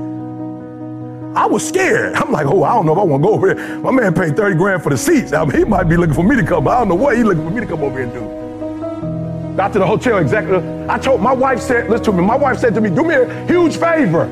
I 1.38 1.46
was 1.46 1.66
scared. 1.66 2.16
I'm 2.16 2.32
like, 2.32 2.46
oh, 2.46 2.64
I 2.64 2.74
don't 2.74 2.84
know 2.84 2.94
if 2.94 2.98
I 2.98 3.02
want 3.04 3.22
to 3.22 3.28
go 3.28 3.34
over 3.34 3.54
there. 3.54 3.78
My 3.78 3.92
man 3.92 4.12
paid 4.12 4.36
30 4.36 4.56
grand 4.56 4.82
for 4.82 4.90
the 4.90 4.98
seats. 4.98 5.32
I 5.32 5.44
mean, 5.44 5.56
he 5.56 5.64
might 5.64 5.84
be 5.84 5.96
looking 5.96 6.12
for 6.12 6.24
me 6.24 6.34
to 6.34 6.42
come, 6.42 6.66
I 6.66 6.78
don't 6.80 6.88
know 6.88 6.96
what 6.96 7.16
he's 7.16 7.24
looking 7.24 7.44
for 7.44 7.50
me 7.50 7.60
to 7.60 7.66
come 7.66 7.84
over 7.84 7.96
here 7.96 8.08
and 8.08 8.12
do. 8.12 9.56
Got 9.56 9.72
to 9.74 9.78
the 9.78 9.86
hotel 9.86 10.18
executive. 10.18 10.64
I 10.90 10.98
told 10.98 11.22
my 11.22 11.32
wife 11.32 11.60
said, 11.60 11.88
listen 11.88 12.06
to 12.06 12.12
me. 12.12 12.24
My 12.24 12.34
wife 12.34 12.58
said 12.58 12.74
to 12.74 12.80
me, 12.80 12.90
do 12.90 13.04
me 13.04 13.14
a 13.14 13.46
huge 13.46 13.76
favor. 13.76 14.26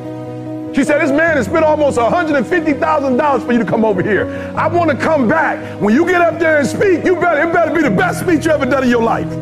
She 0.75 0.83
said, 0.83 1.01
this 1.01 1.13
man 1.13 1.37
has 1.37 1.47
spent 1.47 1.65
almost 1.65 1.97
$150,000 1.97 3.47
for 3.47 3.53
you 3.53 3.59
to 3.61 3.65
come 3.65 3.85
over 3.85 4.03
here. 4.03 4.53
I 4.57 4.67
want 4.67 4.91
to 4.91 4.97
come 4.97 5.29
back. 5.29 5.81
When 5.81 5.95
you 5.95 6.05
get 6.07 6.21
up 6.21 6.41
there 6.41 6.59
and 6.59 6.67
speak, 6.67 7.05
you 7.05 7.15
better, 7.15 7.49
it 7.49 7.53
better 7.53 7.73
be 7.73 7.83
the 7.83 7.91
best 7.91 8.19
speech 8.23 8.47
you 8.47 8.51
ever 8.51 8.67
done 8.67 8.83
in 8.83 8.91
your 8.91 9.05
life. 9.05 9.33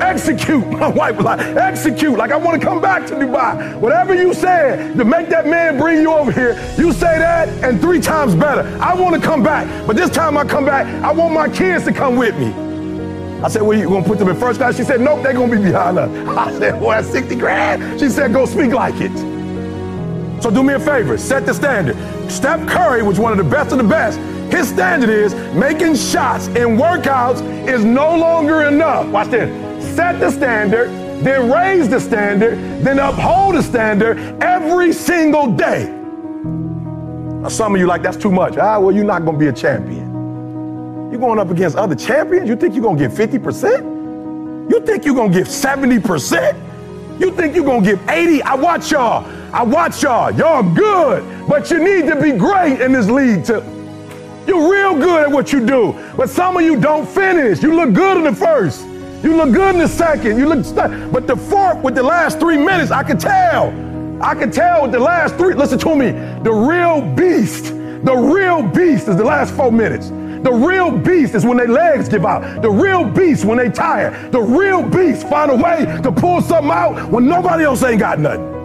Execute. 0.00 0.66
My 0.66 0.88
wife 0.88 1.16
was 1.16 1.24
like, 1.24 1.40
execute. 1.40 2.16
Like 2.18 2.30
I 2.30 2.36
want 2.36 2.60
to 2.60 2.66
come 2.66 2.80
back 2.80 3.06
to 3.06 3.14
Dubai. 3.14 3.78
Whatever 3.80 4.14
you 4.14 4.34
said 4.34 4.96
to 4.96 5.04
make 5.04 5.28
that 5.30 5.46
man 5.46 5.78
bring 5.78 6.02
you 6.02 6.12
over 6.12 6.30
here, 6.30 6.52
you 6.76 6.92
say 6.92 7.18
that 7.18 7.48
and 7.64 7.80
three 7.80 8.00
times 8.00 8.34
better. 8.34 8.62
I 8.80 8.94
want 8.94 9.14
to 9.14 9.20
come 9.20 9.42
back. 9.42 9.86
But 9.86 9.96
this 9.96 10.10
time 10.10 10.36
I 10.36 10.44
come 10.44 10.64
back, 10.64 10.86
I 11.02 11.12
want 11.12 11.34
my 11.34 11.48
kids 11.48 11.84
to 11.84 11.92
come 11.92 12.16
with 12.16 12.38
me. 12.38 12.52
I 13.42 13.48
said, 13.48 13.62
well, 13.62 13.78
you 13.78 13.88
to 13.88 14.02
put 14.02 14.18
them 14.18 14.28
in 14.28 14.36
first 14.36 14.58
class? 14.58 14.76
She 14.76 14.82
said, 14.82 15.00
nope, 15.00 15.22
they're 15.22 15.34
to 15.34 15.46
be 15.46 15.62
behind 15.62 15.98
us. 15.98 16.10
I 16.38 16.58
said, 16.58 16.80
well, 16.80 16.90
that's 16.90 17.08
60 17.10 17.36
grand. 17.36 18.00
She 18.00 18.08
said, 18.08 18.32
go 18.32 18.46
speak 18.46 18.72
like 18.72 18.94
it. 18.96 19.16
So 20.42 20.50
do 20.50 20.62
me 20.62 20.74
a 20.74 20.80
favor, 20.80 21.16
set 21.18 21.46
the 21.46 21.54
standard. 21.54 21.96
Steph 22.30 22.66
Curry 22.68 23.02
was 23.02 23.18
one 23.18 23.32
of 23.32 23.38
the 23.38 23.44
best 23.44 23.72
of 23.72 23.78
the 23.78 23.84
best. 23.84 24.18
His 24.52 24.68
standard 24.68 25.10
is 25.10 25.34
making 25.54 25.96
shots 25.96 26.46
in 26.48 26.76
workouts 26.76 27.40
is 27.68 27.84
no 27.84 28.16
longer 28.16 28.62
enough. 28.62 29.06
Watch 29.08 29.28
this 29.28 29.65
set 29.96 30.20
the 30.20 30.30
standard, 30.30 30.90
then 31.24 31.50
raise 31.50 31.88
the 31.88 31.98
standard, 31.98 32.58
then 32.84 32.98
uphold 32.98 33.54
the 33.54 33.62
standard 33.62 34.18
every 34.42 34.92
single 34.92 35.50
day. 35.50 35.86
Now, 37.40 37.48
some 37.48 37.74
of 37.74 37.80
you 37.80 37.86
like 37.86 38.02
that's 38.02 38.18
too 38.18 38.30
much. 38.30 38.58
Ah, 38.58 38.78
well, 38.78 38.94
you're 38.94 39.04
not 39.04 39.24
going 39.24 39.38
to 39.38 39.40
be 39.40 39.48
a 39.48 39.52
champion. 39.52 41.10
You're 41.10 41.20
going 41.20 41.38
up 41.38 41.50
against 41.50 41.76
other 41.76 41.94
champions. 41.94 42.46
You 42.46 42.56
think 42.56 42.74
you're 42.74 42.82
going 42.82 42.98
to 42.98 43.08
get 43.08 43.16
50%? 43.16 44.70
You 44.70 44.80
think 44.80 45.06
you're 45.06 45.14
going 45.14 45.32
to 45.32 45.38
get 45.38 45.46
70%? 45.46 47.18
You 47.18 47.30
think 47.30 47.54
you're 47.54 47.64
going 47.64 47.82
to 47.82 47.90
give 47.92 48.08
80? 48.10 48.42
I 48.42 48.54
watch 48.54 48.90
y'all. 48.90 49.24
I 49.54 49.62
watch 49.62 50.02
y'all. 50.02 50.30
Y'all 50.32 50.62
good, 50.74 51.48
but 51.48 51.70
you 51.70 51.78
need 51.78 52.06
to 52.10 52.20
be 52.20 52.32
great 52.32 52.82
in 52.82 52.92
this 52.92 53.08
league 53.08 53.46
too. 53.46 53.62
You're 54.46 54.70
real 54.70 54.94
good 54.94 55.22
at 55.22 55.30
what 55.30 55.52
you 55.52 55.64
do, 55.64 55.98
but 56.16 56.28
some 56.28 56.56
of 56.58 56.62
you 56.62 56.78
don't 56.78 57.08
finish. 57.08 57.62
You 57.62 57.74
look 57.74 57.94
good 57.94 58.18
in 58.18 58.24
the 58.24 58.34
first. 58.34 58.86
You 59.26 59.34
look 59.34 59.52
good 59.52 59.74
in 59.74 59.80
the 59.80 59.88
second. 59.88 60.38
You 60.38 60.46
look, 60.46 60.64
st- 60.64 61.10
but 61.12 61.26
the 61.26 61.34
fourth 61.34 61.82
with 61.82 61.96
the 61.96 62.02
last 62.04 62.38
three 62.38 62.56
minutes, 62.56 62.92
I 62.92 63.02
could 63.02 63.18
tell. 63.18 63.74
I 64.22 64.36
could 64.36 64.52
tell 64.52 64.82
with 64.82 64.92
the 64.92 65.00
last 65.00 65.34
three. 65.34 65.52
Listen 65.52 65.80
to 65.80 65.96
me. 65.96 66.12
The 66.44 66.52
real 66.52 67.02
beast, 67.16 67.64
the 68.04 68.14
real 68.14 68.62
beast 68.62 69.08
is 69.08 69.16
the 69.16 69.24
last 69.24 69.52
four 69.52 69.72
minutes. 69.72 70.10
The 70.10 70.52
real 70.52 70.96
beast 70.96 71.34
is 71.34 71.44
when 71.44 71.56
their 71.56 71.66
legs 71.66 72.08
give 72.08 72.24
out. 72.24 72.62
The 72.62 72.70
real 72.70 73.04
beast 73.04 73.44
when 73.44 73.58
they 73.58 73.68
tired. 73.68 74.30
The 74.30 74.40
real 74.40 74.84
beast 74.84 75.28
find 75.28 75.50
a 75.50 75.56
way 75.56 76.00
to 76.04 76.12
pull 76.12 76.40
something 76.40 76.70
out 76.70 77.10
when 77.10 77.26
nobody 77.26 77.64
else 77.64 77.82
ain't 77.82 77.98
got 77.98 78.20
nothing. 78.20 78.55